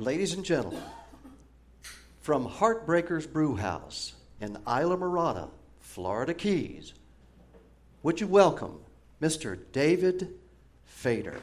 [0.00, 0.80] Ladies and gentlemen,
[2.22, 6.94] from Heartbreakers Brew House in Islamorada, Florida Keys,
[8.02, 8.80] would you welcome
[9.20, 9.58] Mr.
[9.72, 10.32] David
[10.86, 11.38] Fader?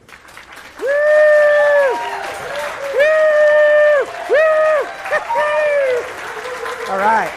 [6.90, 7.32] All right.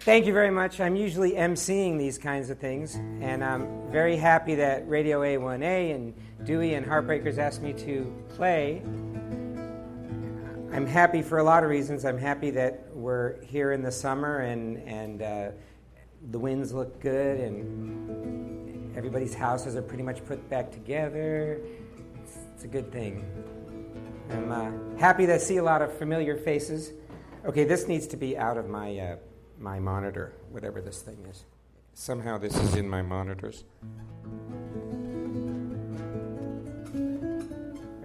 [0.00, 0.80] Thank you very much.
[0.80, 6.14] I'm usually emceeing these kinds of things, and I'm very happy that Radio A1A and
[6.44, 8.82] Dewey and Heartbreakers asked me to play.
[10.72, 12.04] I'm happy for a lot of reasons.
[12.04, 15.50] I'm happy that we're here in the summer and, and uh,
[16.30, 21.60] the winds look good and everybody's houses are pretty much put back together.
[22.22, 23.24] It's, it's a good thing.
[24.30, 26.92] I'm uh, happy to see a lot of familiar faces.
[27.44, 29.16] Okay, this needs to be out of my, uh,
[29.58, 31.44] my monitor, whatever this thing is.
[31.94, 33.64] Somehow this is in my monitors.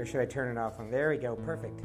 [0.02, 0.80] Or should I turn it off?
[0.90, 1.36] There we go.
[1.36, 1.80] Perfect.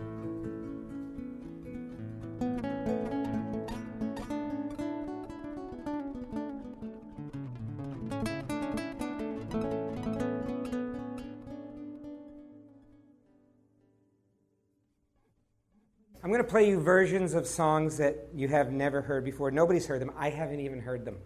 [16.24, 19.50] I'm going to play you versions of songs that you have never heard before.
[19.50, 20.12] Nobody's heard them.
[20.16, 21.18] I haven't even heard them.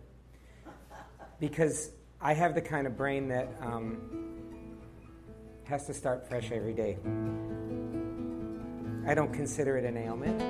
[1.39, 4.40] Because I have the kind of brain that um,
[5.71, 6.99] has to start fresh every day.
[9.07, 10.41] I don't consider it an ailment.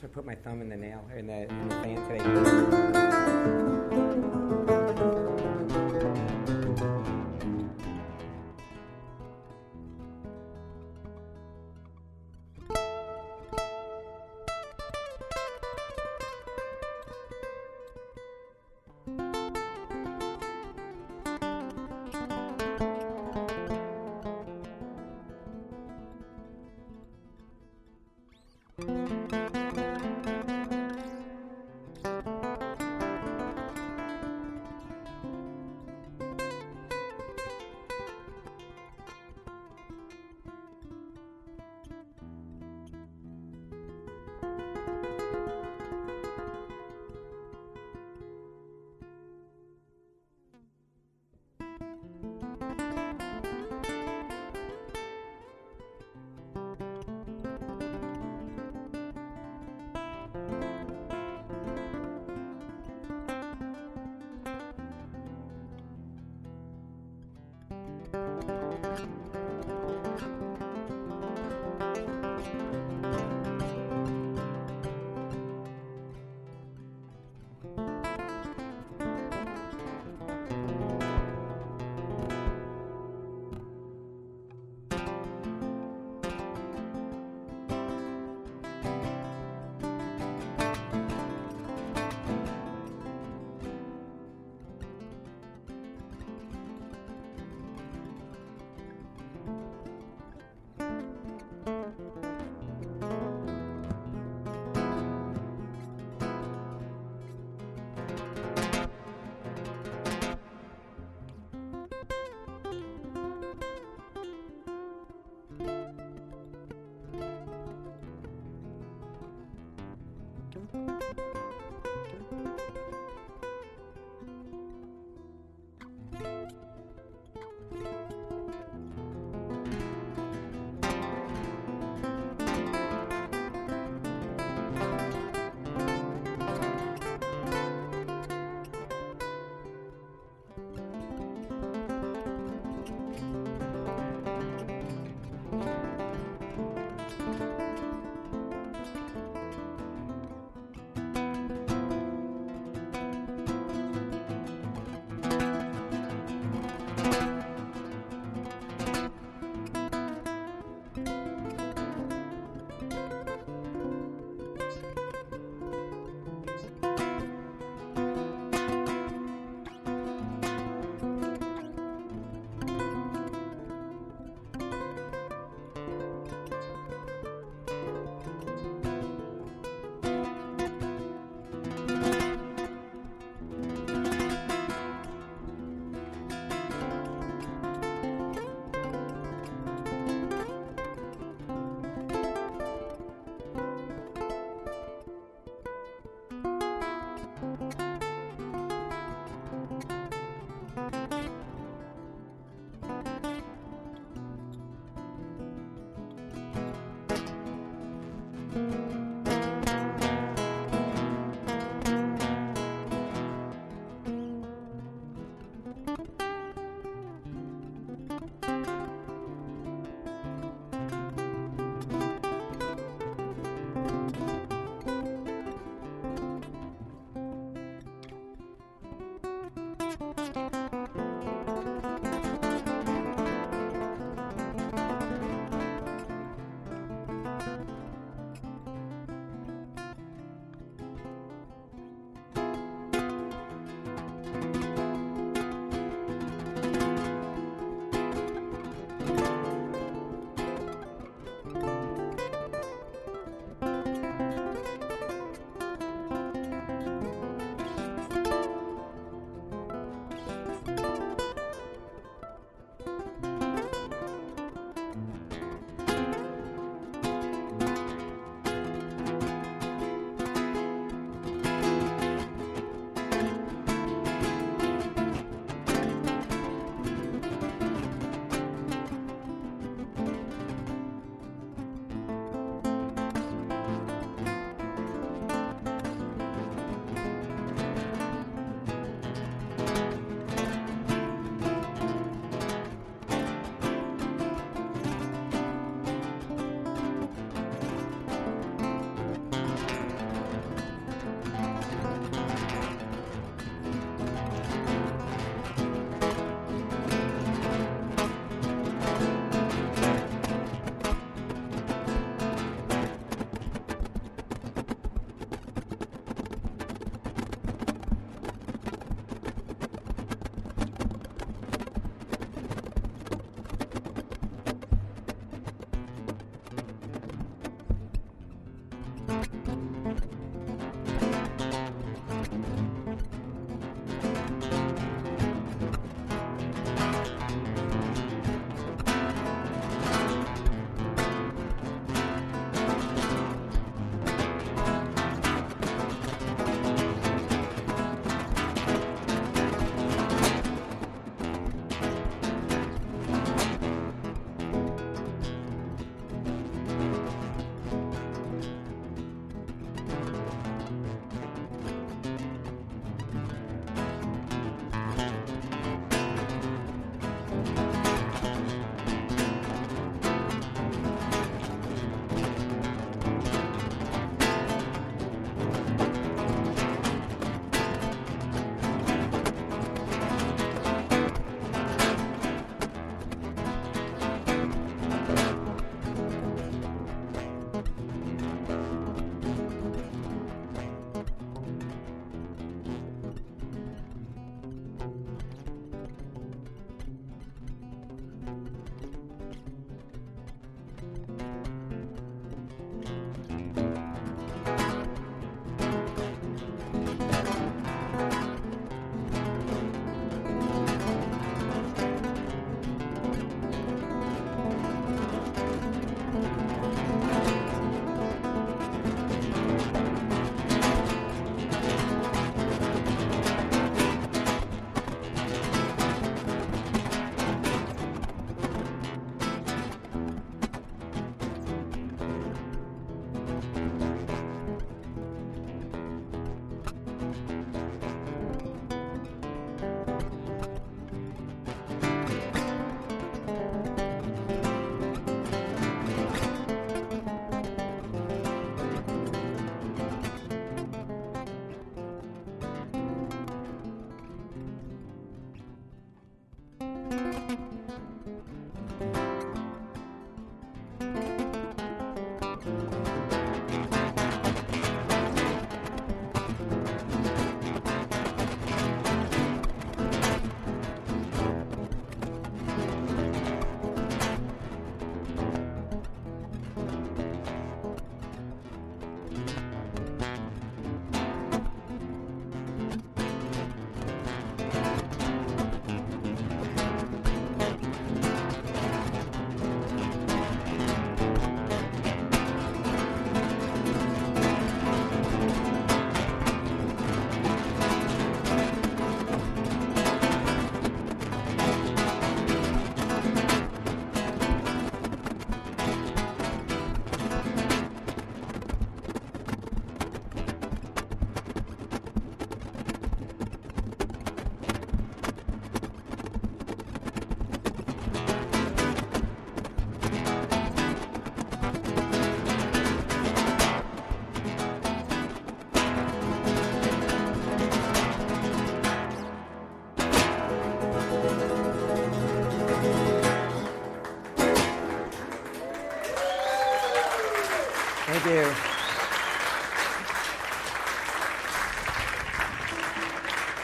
[0.00, 3.77] So I put my thumb in the nail in the, in the fan today.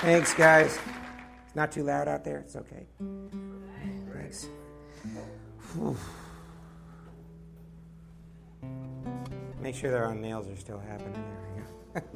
[0.05, 0.79] Thanks, guys.
[1.47, 2.41] It's not too loud out there.
[2.41, 2.85] It's okay.
[4.13, 4.51] Thanks.
[5.73, 5.97] Whew.
[9.63, 11.25] Make sure their own nails are still happening
[11.95, 12.03] there.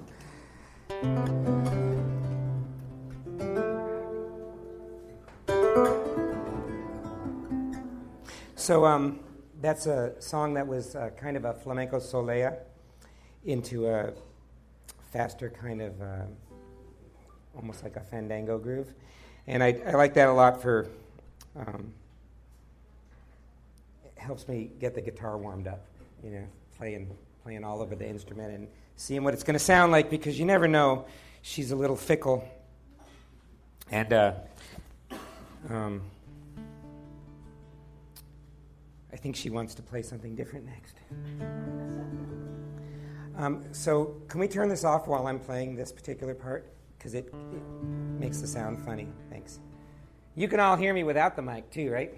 [8.55, 9.21] so um,
[9.63, 12.59] that's a song that was uh, kind of a flamenco solea
[13.47, 14.13] into a
[15.11, 16.03] faster kind of.
[16.03, 16.25] Uh,
[17.59, 18.93] almost like a fandango groove.
[19.47, 20.89] And I, I like that a lot for,
[21.57, 21.93] um,
[24.05, 25.85] it helps me get the guitar warmed up,
[26.23, 26.45] you know,
[26.77, 27.11] playing,
[27.43, 30.45] playing all over the instrument and seeing what it's going to sound like because you
[30.45, 31.07] never know.
[31.43, 32.49] She's a little fickle.
[33.91, 34.33] And uh,
[35.71, 36.03] um,
[39.13, 40.95] I think she wants to play something different next.
[43.37, 46.73] Um, so, can we turn this off while I'm playing this particular part?
[46.99, 47.63] Because it, it,
[48.19, 49.09] makes the sound funny.
[49.31, 49.61] Thanks.
[50.35, 52.13] You can all hear me without the mic, too, right?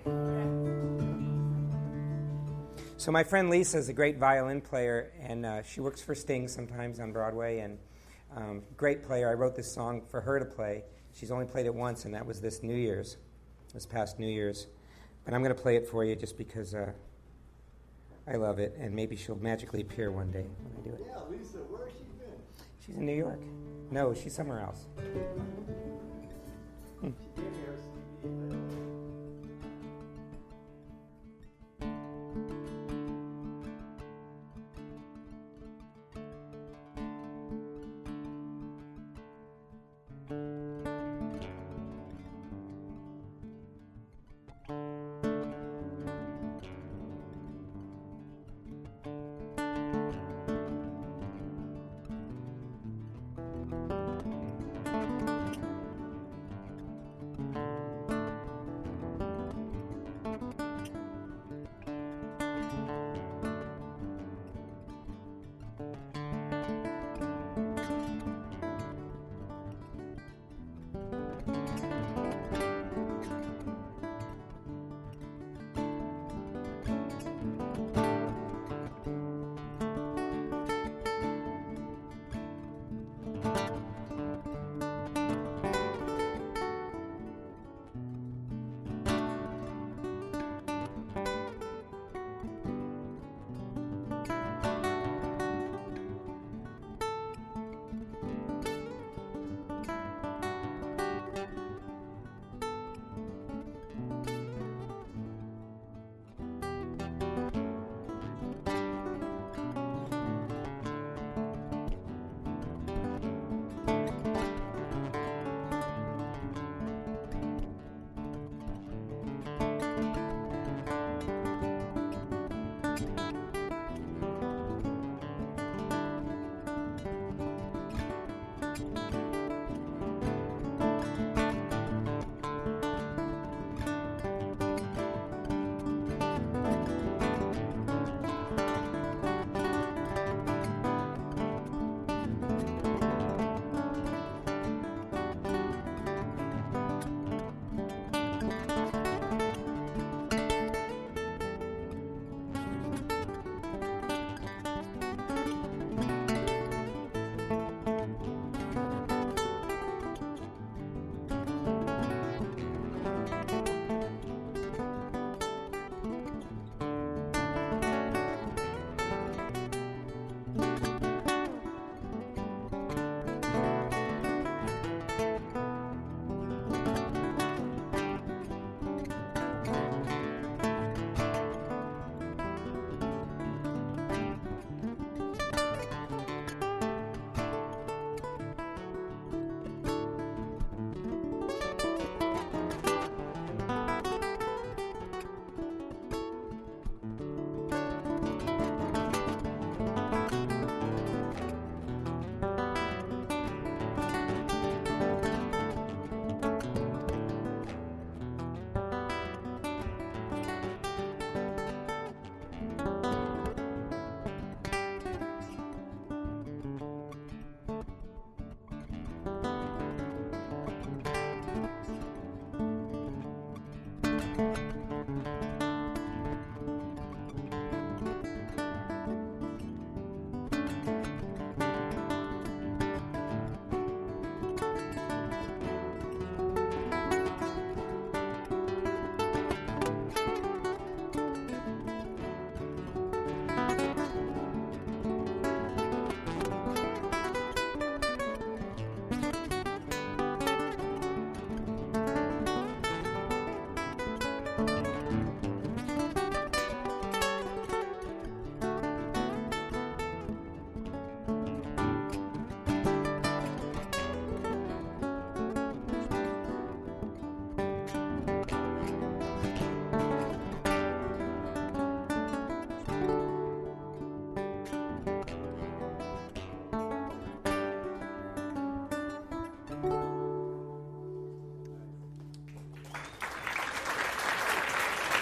[2.97, 6.49] So, my friend Lisa is a great violin player, and uh, she works for Sting
[6.49, 7.79] sometimes on Broadway, and
[8.37, 9.31] um, great player.
[9.31, 10.85] I wrote this song for her to play.
[11.15, 13.17] She's only played it once, and that was this New Year's,
[13.73, 14.67] this past New Year's.
[15.25, 16.93] But I'm going to play it for you just because uh,
[18.27, 21.07] I love it, and maybe she'll magically appear one day when I do it.
[21.07, 22.10] Yeah, Lisa, where she been?
[22.91, 23.41] She's in New York.
[23.93, 24.87] No, she's somewhere else.
[27.01, 27.11] Hmm.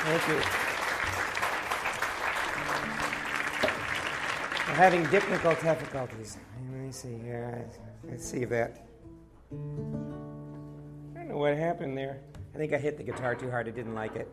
[0.09, 0.37] Thank you.
[4.67, 6.39] We're having difficult difficulties.
[6.71, 7.69] Let me see here.
[8.09, 8.87] Let's see that.
[9.53, 9.55] I
[11.15, 12.21] don't know what happened there.
[12.55, 13.69] I think I hit the guitar too hard.
[13.69, 14.33] I didn't like it.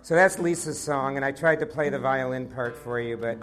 [0.00, 3.36] So that's Lisa's song, and I tried to play the violin part for you, but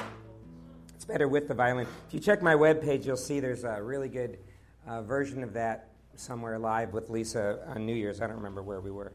[0.96, 1.86] it's better with the violin.
[2.08, 4.40] If you check my webpage, you'll see there's a really good
[4.88, 8.22] uh, version of that somewhere live with Lisa on New Year's.
[8.22, 9.14] I don't remember where we were.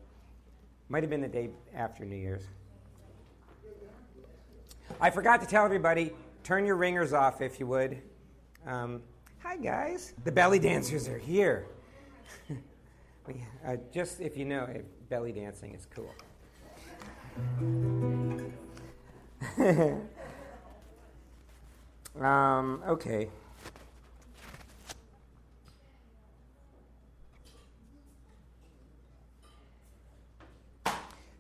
[0.88, 2.44] Might have been the day after New Year's.
[5.00, 6.12] I forgot to tell everybody
[6.44, 8.00] turn your ringers off if you would.
[8.66, 9.02] Um,
[9.42, 10.14] hi, guys.
[10.24, 11.66] The belly dancers are here.
[13.66, 14.68] uh, just if you know,
[15.08, 16.14] belly dancing is cool.
[22.24, 23.28] um, okay.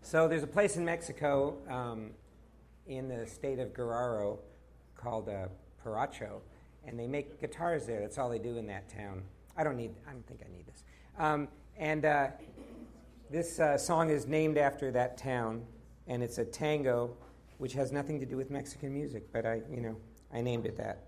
[0.06, 2.10] So there's a place in Mexico, um,
[2.86, 4.38] in the state of Guerrero,
[4.94, 5.48] called uh,
[5.84, 6.42] Paracho,
[6.86, 8.02] and they make guitars there.
[8.02, 9.24] That's all they do in that town.
[9.56, 9.90] I don't need.
[10.08, 10.84] I don't think I need this.
[11.18, 12.28] Um, and uh,
[13.32, 15.64] this uh, song is named after that town,
[16.06, 17.10] and it's a tango,
[17.58, 19.96] which has nothing to do with Mexican music, but I, you know,
[20.32, 21.00] I named it that.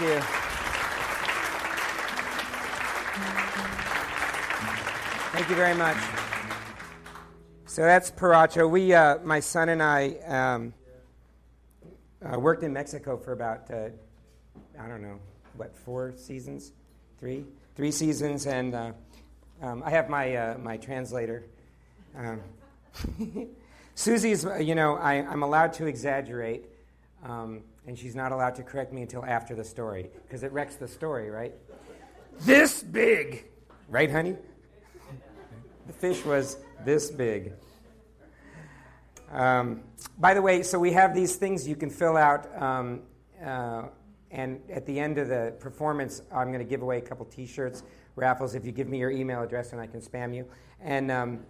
[0.00, 0.20] You.
[5.32, 5.96] Thank you very much.
[7.66, 8.68] So that's Paracho.
[8.68, 10.74] We, uh, my son and I, um,
[12.22, 13.88] uh, worked in Mexico for about, uh,
[14.78, 15.18] I don't know,
[15.56, 16.72] what, four seasons?
[17.18, 17.44] Three?
[17.74, 18.92] Three seasons, and uh,
[19.62, 21.44] um, I have my, uh, my translator.
[22.16, 22.40] Um,
[23.94, 26.66] Susie's, you know, I, am allowed to exaggerate.
[27.24, 30.76] Um, and she's not allowed to correct me until after the story because it wrecks
[30.76, 31.54] the story, right?
[32.40, 33.46] This big,
[33.88, 34.36] right, honey?
[35.86, 37.52] The fish was this big.
[39.32, 39.82] Um,
[40.18, 43.00] by the way, so we have these things you can fill out, um,
[43.44, 43.84] uh,
[44.30, 47.82] and at the end of the performance, I'm going to give away a couple T-shirts,
[48.14, 48.54] raffles.
[48.54, 50.46] If you give me your email address, and I can spam you,
[50.80, 51.40] and um,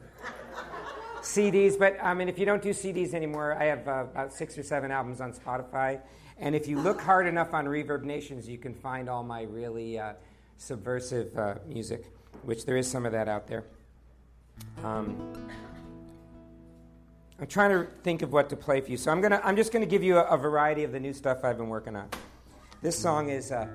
[1.23, 1.79] CDs.
[1.79, 4.63] But I mean, if you don't do CDs anymore, I have uh, about six or
[4.63, 6.01] seven albums on Spotify
[6.43, 9.97] And if you look hard enough on Reverb Nations, you can find all my really
[9.97, 10.15] uh,
[10.57, 12.07] subversive uh, music,
[12.43, 13.63] which there is some of that out there.
[14.83, 15.33] Um,
[17.39, 18.97] I'm trying to think of what to play for you.
[18.97, 21.13] So I'm, gonna, I'm just going to give you a, a, variety of the new
[21.13, 22.09] stuff I've been working on.
[22.83, 23.53] This song is.
[23.53, 23.69] Uh,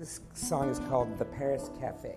[0.00, 2.16] this song is called The Paris Cafe.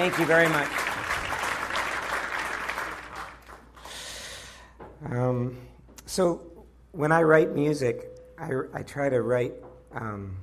[0.00, 0.70] Thank you very much.
[5.04, 5.58] Um,
[6.06, 6.40] so,
[6.92, 8.08] when I write music,
[8.38, 9.52] I, I try to write.
[9.92, 10.38] Um,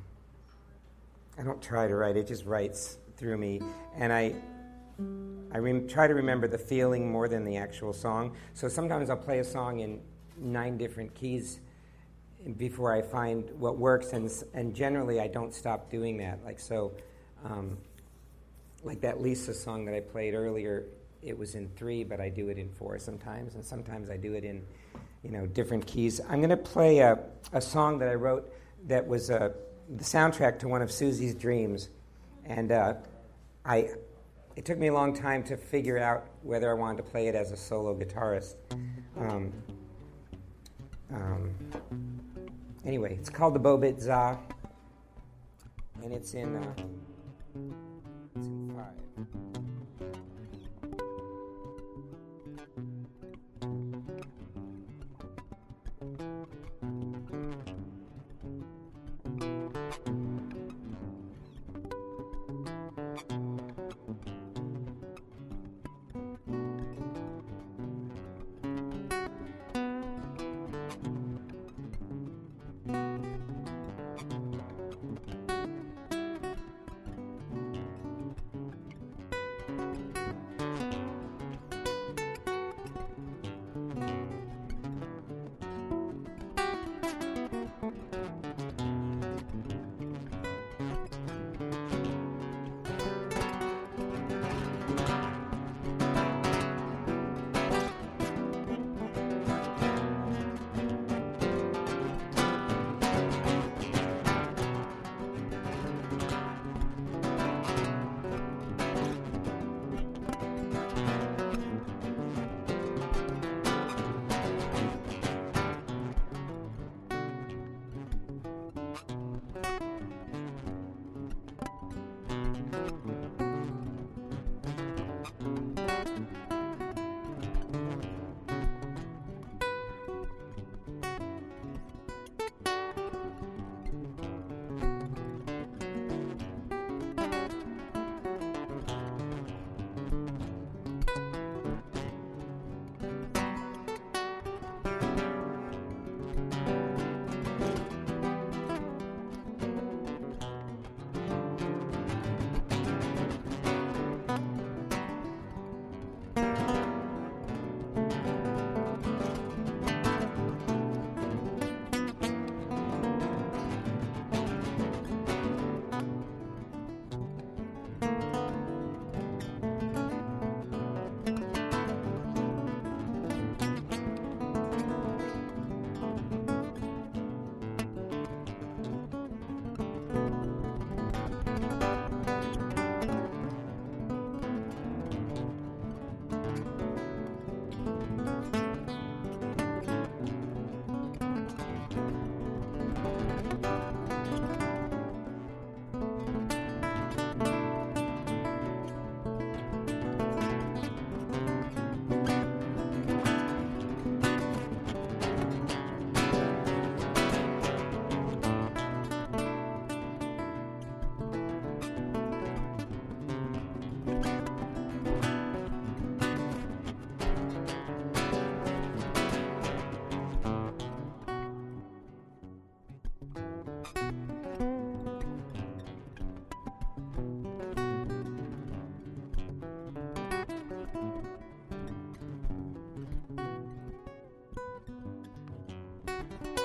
[1.40, 3.60] I don't try to write; it just writes through me,
[3.96, 4.36] and I
[5.52, 8.36] I rem- try to remember the feeling more than the actual song.
[8.54, 10.02] So sometimes I'll play a song in
[10.38, 11.62] nine different keys
[12.58, 16.46] before I find what works, and and generally I don't stop doing that.
[16.46, 16.92] Like so.
[17.44, 17.80] Um,
[18.88, 20.86] like that Lisa song that I played earlier,
[21.22, 24.34] it was in three, but I do it in four sometimes, and sometimes I do
[24.34, 24.66] it in,
[25.24, 26.22] you know, different keys.
[26.30, 27.20] I'm going to play a,
[27.54, 28.52] a song that I wrote
[28.88, 29.50] that was uh,
[29.96, 31.90] the soundtrack to one of Susie's dreams,
[32.46, 32.94] and uh,
[33.66, 33.90] I.
[34.56, 37.36] It took me a long time to figure out whether I wanted to play it
[37.36, 38.56] as a solo guitarist.
[39.16, 39.54] Um,
[41.14, 41.54] um,
[42.84, 44.40] anyway, it's called the Bobit Za,
[46.02, 46.56] and it's in.
[46.56, 46.74] Uh,
[49.18, 49.57] thank you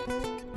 [0.07, 0.52] Música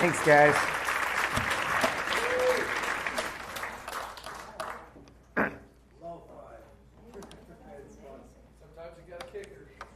[0.00, 0.54] Thanks, guys.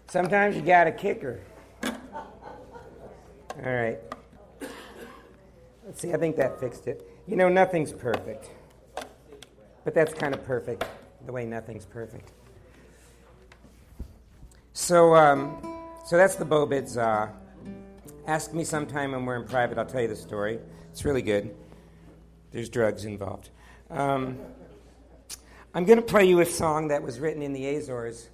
[0.09, 1.41] Sometimes you got a kicker.
[1.85, 1.93] All
[3.63, 4.01] right.
[5.87, 7.09] Let's see, I think that fixed it.
[7.29, 8.51] You know, nothing's perfect.
[9.85, 10.85] But that's kind of perfect,
[11.27, 12.33] the way nothing's perfect.
[14.73, 15.63] So, um,
[16.05, 17.29] so that's the Bobid uh,
[18.27, 20.61] Ask me sometime when we're in private, I'll tell you the story.
[20.93, 21.53] It's really good.
[22.53, 23.51] There's drugs involved.
[23.91, 24.39] Um,
[25.75, 28.29] I'm going to play you a song that was written in the Azores.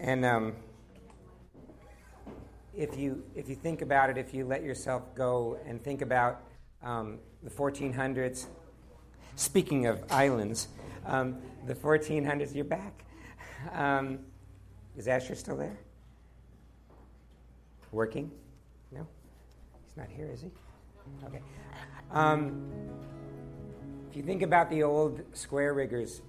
[0.00, 0.54] And um,
[2.74, 6.42] if, you, if you think about it, if you let yourself go and think about
[6.82, 8.46] um, the 1400s,
[9.36, 10.66] speaking of islands,
[11.06, 11.36] um,
[11.68, 13.04] the 1400s, you're back.
[13.72, 14.18] Um,
[14.96, 15.78] is Asher still there?
[17.92, 18.30] Working?
[18.90, 19.06] No?
[19.84, 20.50] He's not here, is he?
[21.26, 21.40] Okay.
[22.10, 22.72] Um,
[24.10, 26.22] if you think about the old square riggers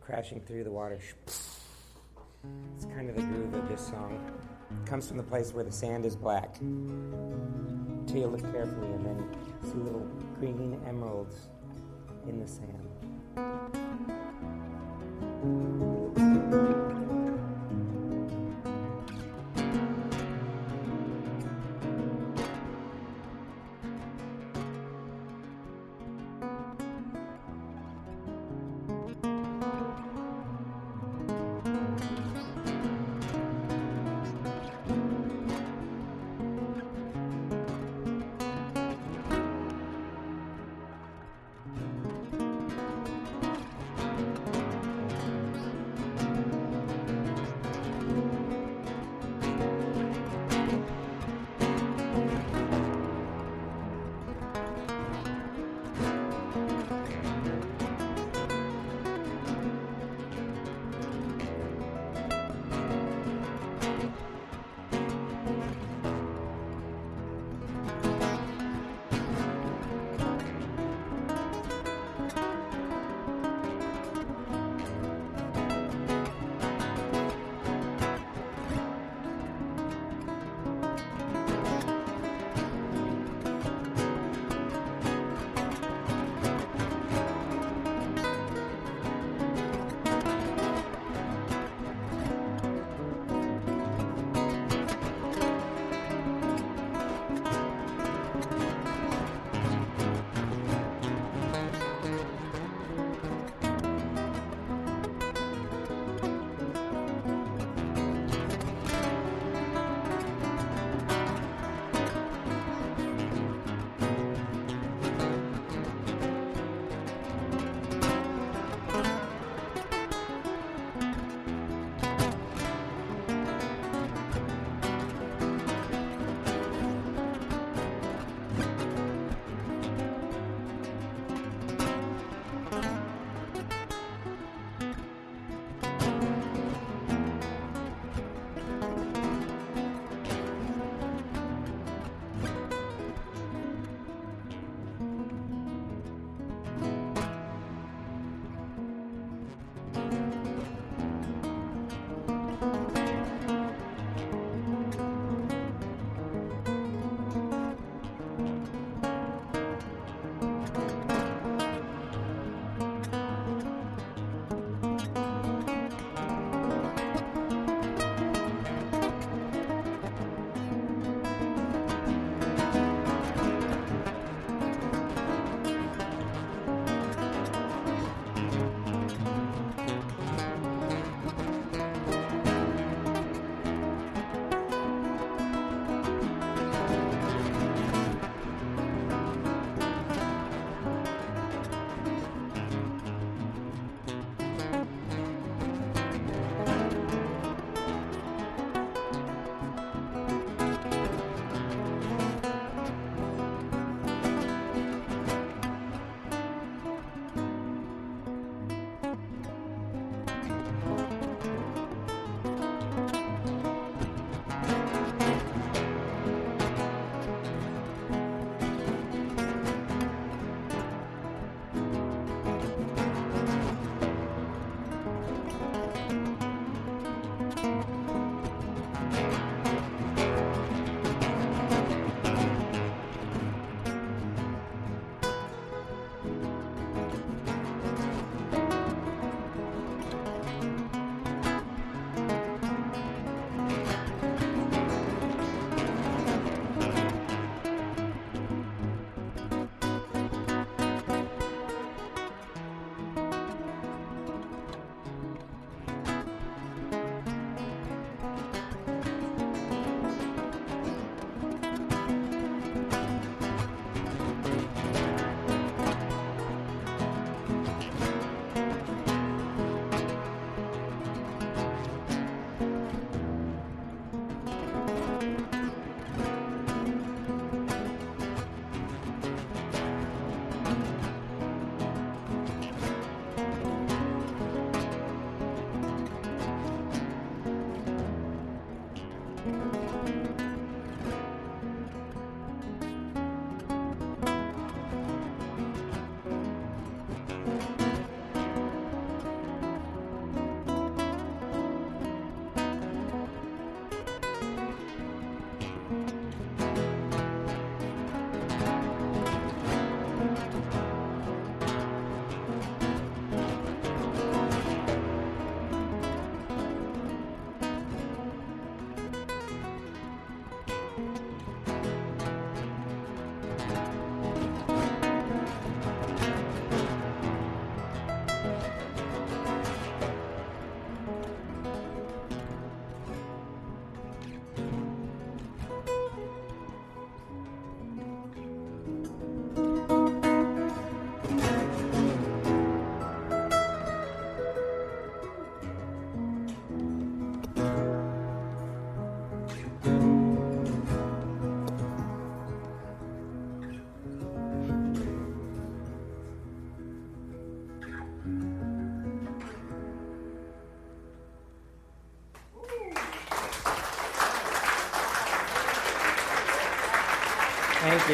[0.00, 4.20] crashing through the water, it's kind of the groove of this song.
[4.70, 6.56] It comes from the place where the sand is black.
[6.60, 10.06] Until you look carefully and then see little
[10.38, 11.48] green emeralds
[12.28, 12.88] in the sand.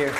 [0.00, 0.08] You.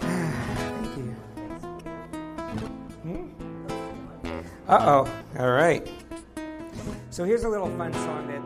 [0.00, 1.16] Thank you.
[4.68, 5.08] Uh oh.
[5.38, 5.86] All right.
[7.10, 8.39] So here's a little fun song that.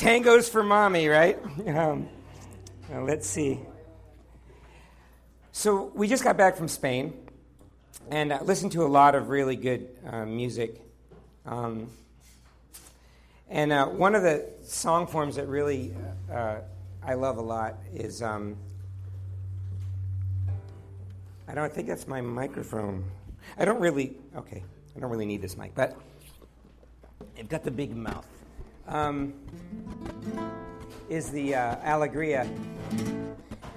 [0.00, 1.38] Tangos for mommy, right?
[1.66, 2.08] Um,
[2.88, 3.60] well, let's see.
[5.52, 7.12] So we just got back from Spain
[8.10, 10.80] and uh, listened to a lot of really good uh, music.
[11.46, 11.88] Um,
[13.48, 15.94] and uh, one of the song forms that really
[16.32, 16.56] uh,
[17.02, 18.56] I love a lot is um,
[21.46, 23.04] I don't think that's my microphone.
[23.56, 24.64] I don't really okay.
[24.96, 25.96] I don't really need this mic, but
[27.34, 28.26] They've got the big mouth.
[28.90, 29.32] Um,
[31.08, 32.48] is the uh, Alegria.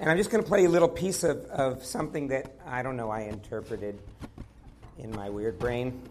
[0.00, 2.96] And I'm just going to play a little piece of, of something that I don't
[2.96, 4.00] know I interpreted
[4.98, 6.02] in my weird brain.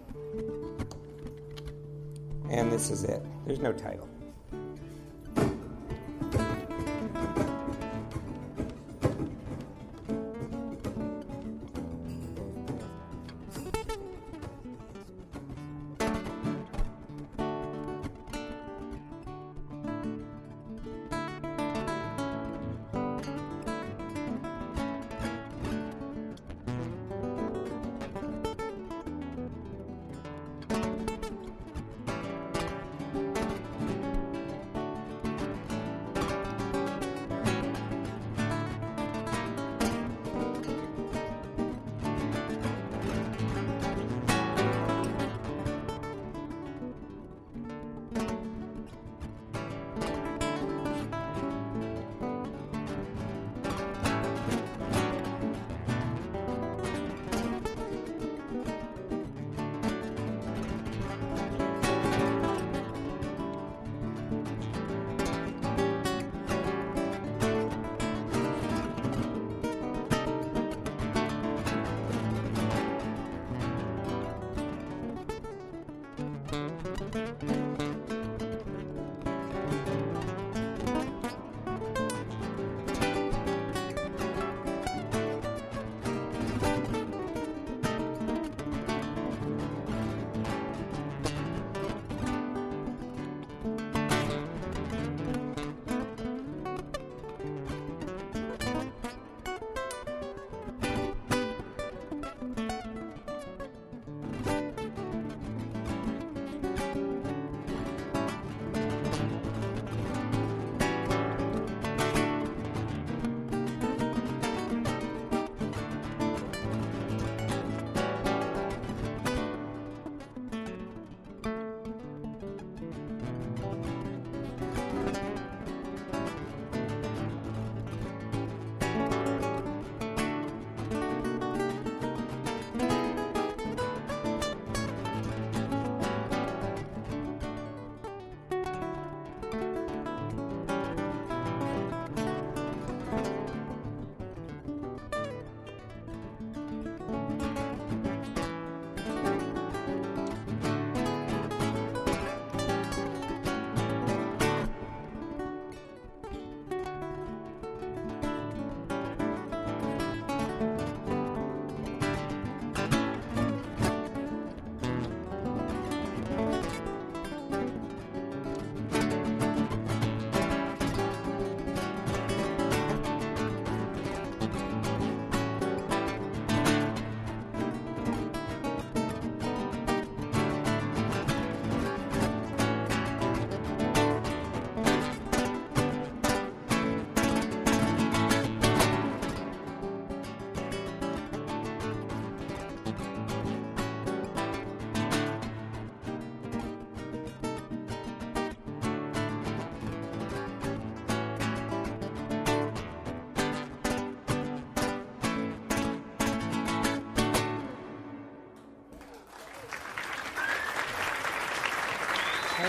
[2.49, 3.21] And this is it.
[3.45, 4.07] There's no title.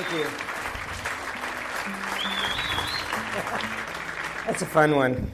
[0.05, 0.31] Thank you.
[4.47, 5.33] That's a fun one.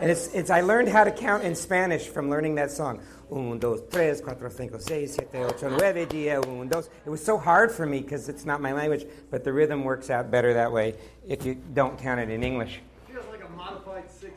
[0.00, 3.00] And it's, it's, I learned how to count in Spanish from learning that song.
[3.32, 6.90] Un, dos, tres, cuatro, cinco, seis, siete, ocho, nueve, diez, un, dos.
[7.06, 10.10] It was so hard for me because it's not my language, but the rhythm works
[10.10, 10.94] out better that way
[11.26, 12.80] if you don't count it in English.
[13.10, 14.32] Feels like a modified 6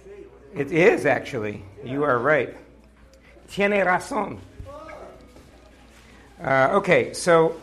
[0.56, 0.60] 8.
[0.62, 1.64] It is actually.
[1.84, 2.56] You are right.
[3.50, 4.40] Tiene razón.
[6.42, 7.60] Uh, okay, so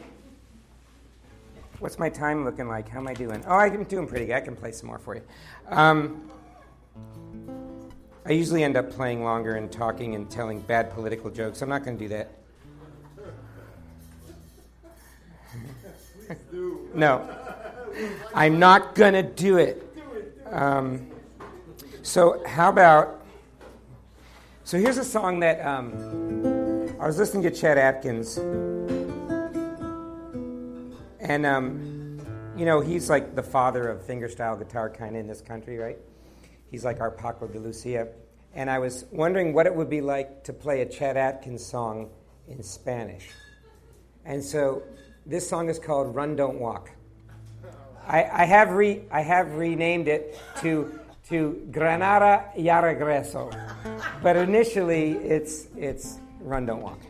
[1.78, 2.88] what's my time looking like?
[2.88, 3.42] How am I doing?
[3.46, 4.36] Oh, I'm doing pretty good.
[4.36, 5.22] I can play some more for you.
[5.68, 6.30] Um,
[8.24, 11.62] I usually end up playing longer and talking and telling bad political jokes.
[11.62, 12.30] I'm not going to do that.
[16.94, 17.28] no,
[18.34, 19.82] I'm not going to do it.
[20.50, 21.06] Um,
[22.02, 23.24] so, how about?
[24.64, 28.38] So, here's a song that um, I was listening to Chet Atkins,
[31.28, 32.20] and um,
[32.56, 35.98] you know he's like the father of fingerstyle guitar kind of in this country, right?
[36.70, 38.08] He's like our Paco de Lucia.
[38.54, 42.10] And I was wondering what it would be like to play a Chet Atkins song
[42.48, 43.28] in Spanish.
[44.24, 44.82] And so
[45.26, 46.90] this song is called Run Don't Walk.
[48.06, 50.98] I, I, have, re, I have renamed it to,
[51.28, 53.52] to Granada Ya Regreso.
[54.22, 57.00] But initially, it's, it's Run Don't Walk.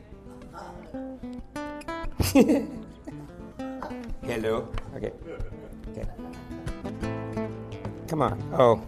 [4.27, 4.69] Hello.
[4.97, 5.13] Okay.
[5.91, 6.05] Okay.
[8.09, 8.43] Come on.
[8.59, 8.83] Oh.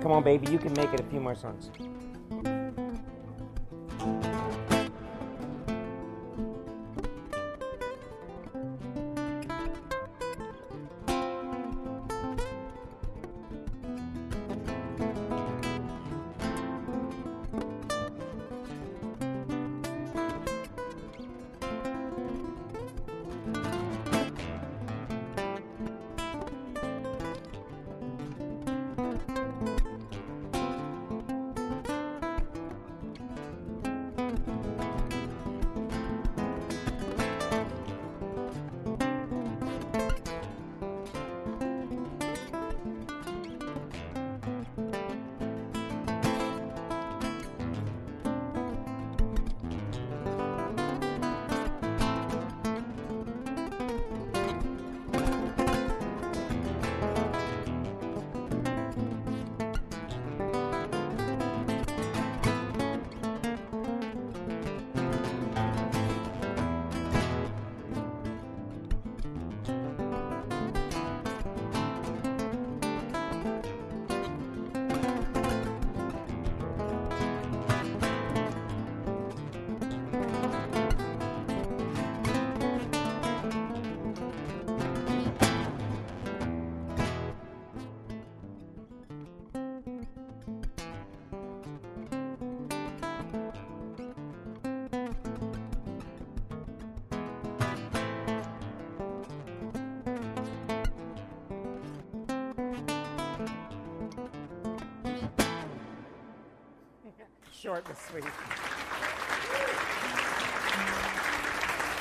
[0.00, 1.70] Come on, baby, you can make it a few more songs.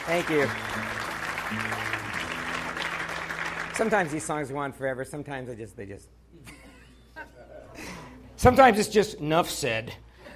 [0.06, 0.50] Thank you.
[3.74, 5.04] Sometimes these songs go on forever.
[5.04, 6.10] Sometimes they just they just.
[8.36, 9.94] Sometimes it's just enough said.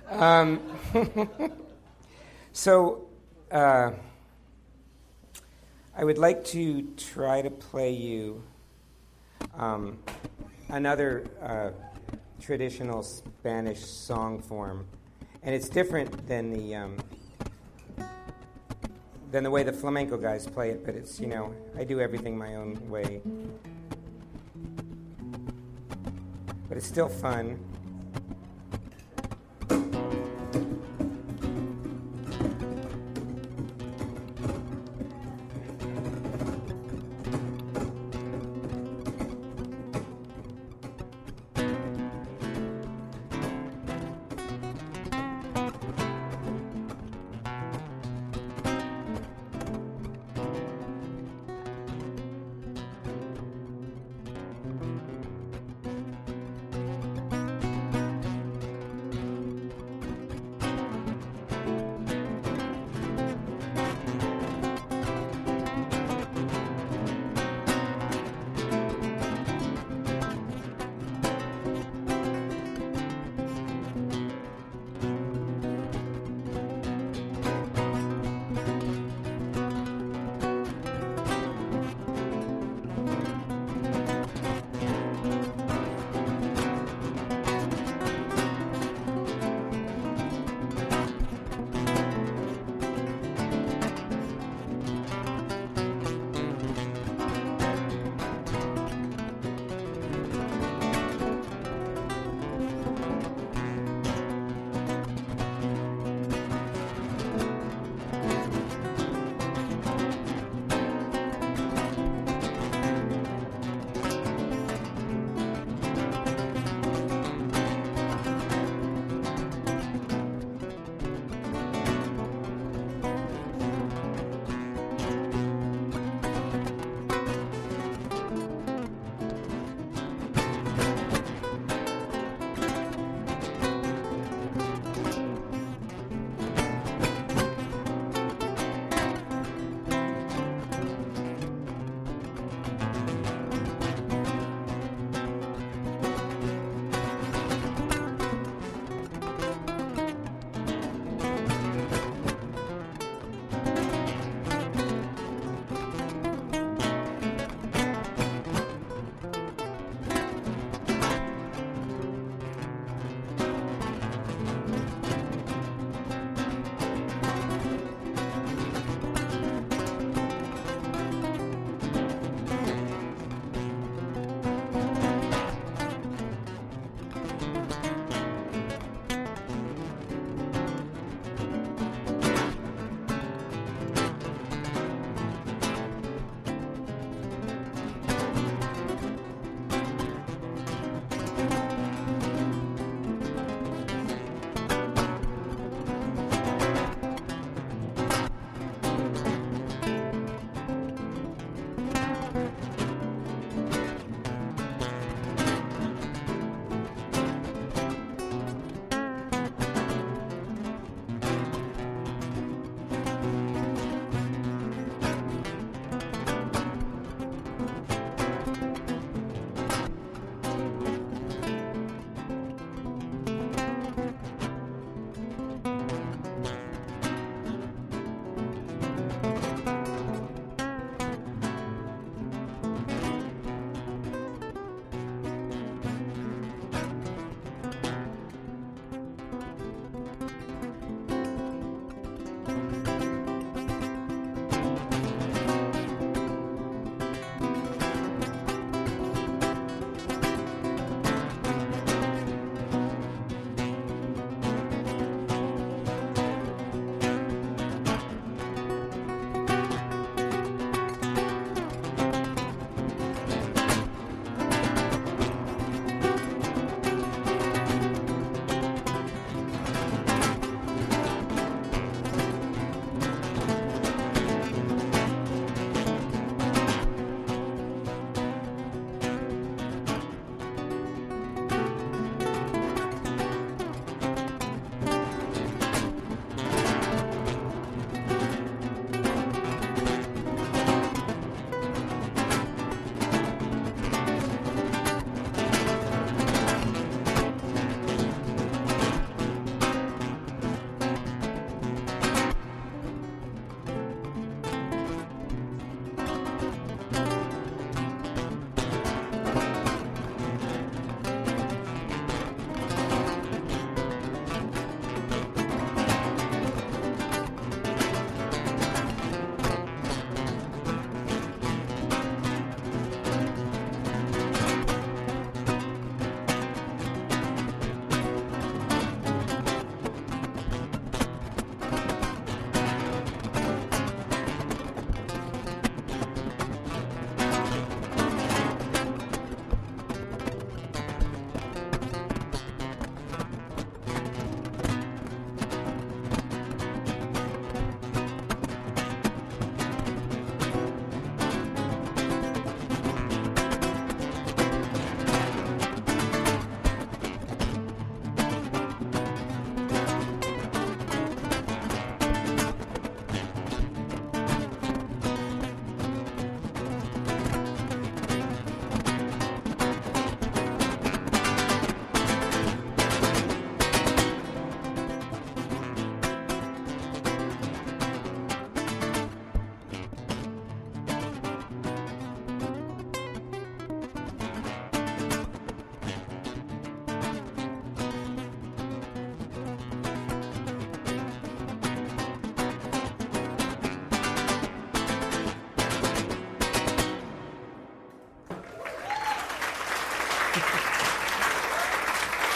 [0.09, 0.59] Um,
[2.51, 3.07] so,
[3.51, 3.91] uh,
[5.95, 8.41] I would like to try to play you
[9.55, 9.99] um,
[10.69, 11.69] another uh,
[12.41, 14.87] traditional Spanish song form
[15.43, 16.97] and it's different than the um,
[19.31, 20.85] than the way the flamenco guys play it.
[20.85, 23.21] But it's you know I do everything my own way,
[26.67, 27.59] but it's still fun.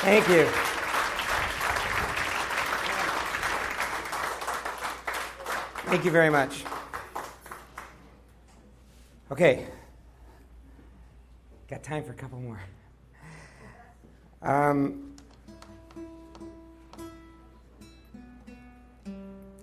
[0.04, 0.46] Thank you.
[5.86, 6.66] Thank you very much.
[9.32, 9.66] Okay.
[11.70, 12.60] Got time for a couple more.
[14.42, 15.14] Um,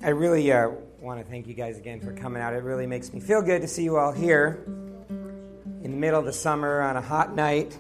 [0.02, 0.70] I really uh,
[1.00, 2.54] want to thank you guys again for coming out.
[2.54, 6.24] It really makes me feel good to see you all here in the middle of
[6.24, 7.76] the summer on a hot night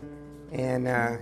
[0.52, 1.16] and uh,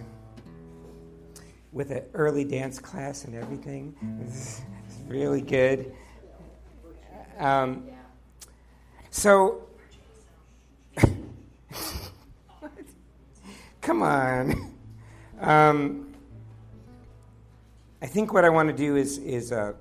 [1.72, 3.94] with an early dance class and everything.
[4.24, 4.62] It's
[5.08, 5.92] really good.
[7.38, 7.84] Um,
[9.10, 9.66] so,
[13.80, 14.74] come on.
[15.40, 16.14] Um,
[18.00, 19.72] I think what I want to do is is uh,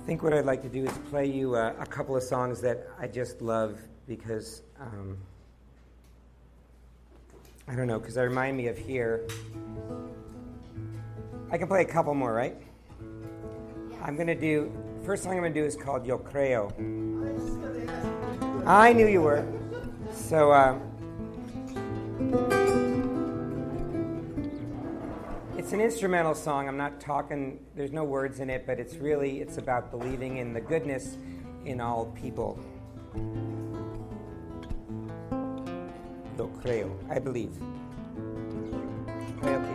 [0.00, 2.60] I think what I'd like to do is play you uh, a couple of songs
[2.62, 3.78] that I just love
[4.08, 5.18] because um,
[7.68, 9.28] I don't know because they remind me of here.
[11.52, 12.56] I can play a couple more, right?
[14.02, 14.72] I'm gonna do
[15.04, 16.72] first song I'm gonna do is called Yo Creo.
[18.66, 19.46] I knew you were.
[20.12, 20.50] So.
[20.50, 20.78] Uh,
[25.60, 26.68] it's an instrumental song.
[26.68, 30.54] I'm not talking, there's no words in it, but it's really, it's about believing in
[30.54, 31.18] the goodness
[31.66, 32.58] in all people.
[36.38, 37.52] Yo creo, I believe.
[39.42, 39.74] Creo que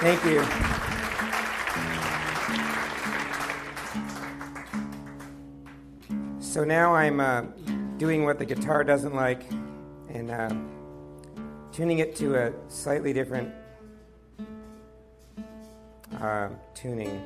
[0.00, 0.42] Thank you.
[6.40, 7.42] So now I'm uh,
[7.98, 9.42] doing what the guitar doesn't like
[10.08, 10.54] and uh,
[11.70, 13.52] tuning it to a slightly different
[16.18, 17.22] uh, tuning.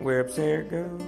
[0.00, 1.00] Whoops, there goes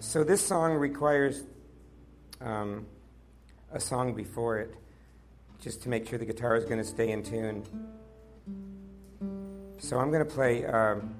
[0.00, 1.44] So this song requires
[2.40, 2.84] um,
[3.80, 4.74] a song before it,
[5.58, 7.64] just to make sure the guitar is going to stay in tune.
[9.78, 10.66] So I'm going to play.
[10.66, 11.14] Um,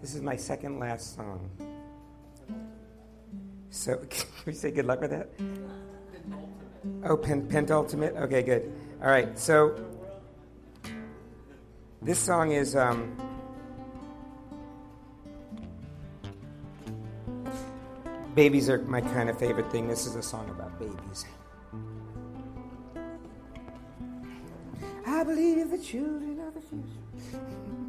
[0.00, 1.50] this is my second last song.
[3.70, 5.28] So can we say good luck with that?
[7.02, 8.14] Oh, pen, pentultimate?
[8.14, 8.72] Okay, good.
[9.02, 9.74] All right, so
[12.00, 12.76] this song is.
[12.76, 13.23] Um,
[18.34, 19.88] babies are my kind of favorite thing.
[19.88, 21.24] This is a song about babies.
[25.06, 27.83] I believe the children are the future.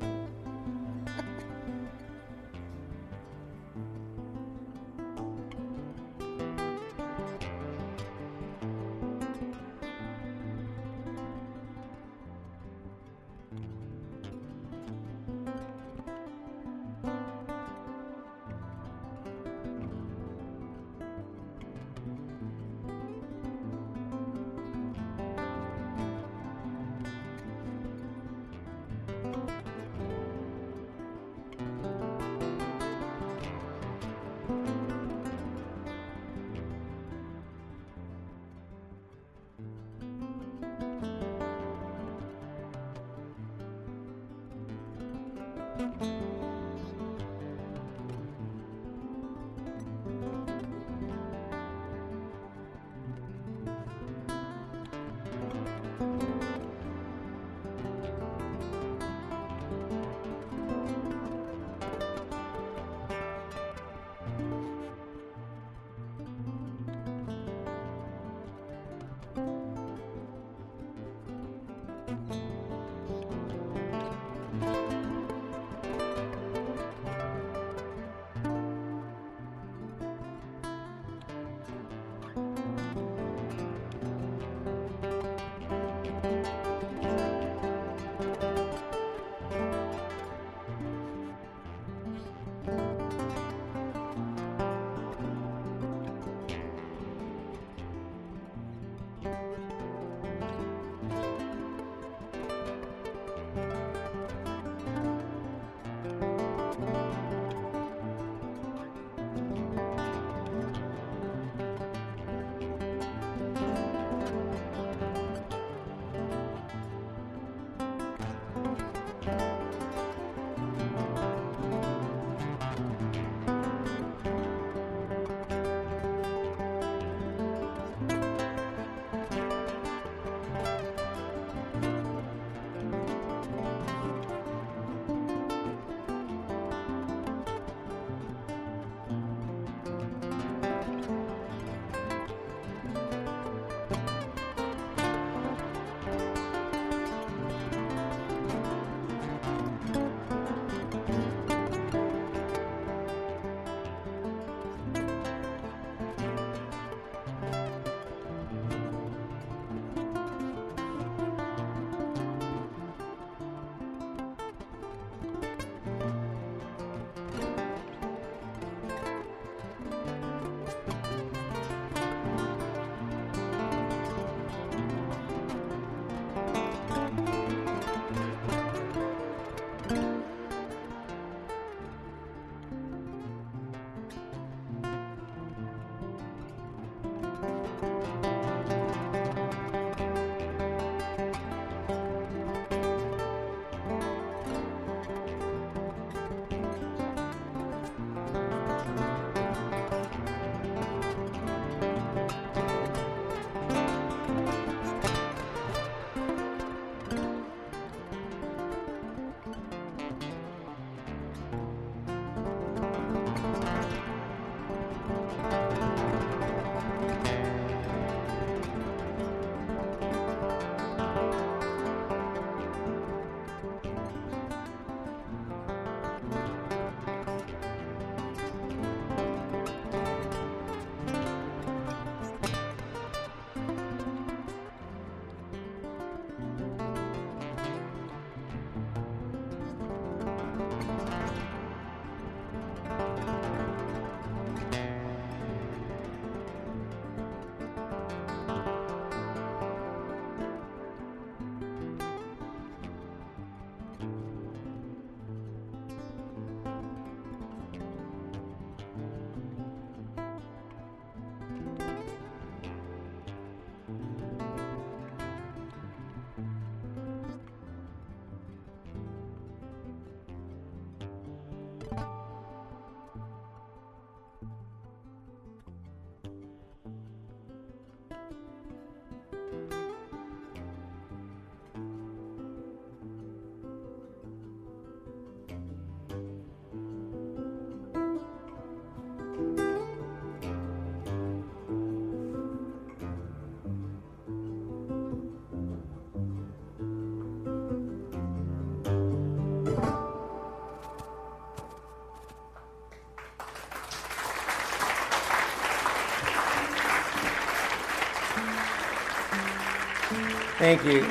[310.66, 311.08] Thank you.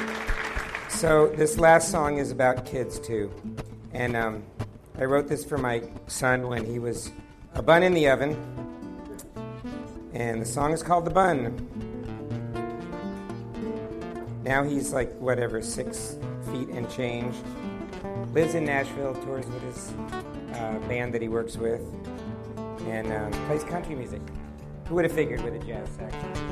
[0.89, 3.33] So, this last song is about kids, too.
[3.93, 4.43] And um,
[4.99, 7.13] I wrote this for my son when he was
[7.55, 8.37] a bun in the oven.
[10.13, 11.55] And the song is called The Bun.
[14.43, 16.17] Now he's like, whatever, six
[16.51, 17.37] feet and change.
[18.33, 19.93] Lives in Nashville, tours with his
[20.55, 21.81] uh, band that he works with,
[22.89, 24.21] and um, plays country music.
[24.89, 26.44] Who would have figured with a jazz section?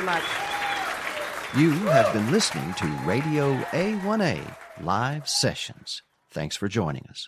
[0.00, 0.22] Very much.
[1.56, 6.02] You have been listening to Radio A1A Live Sessions.
[6.30, 7.26] Thanks for joining us.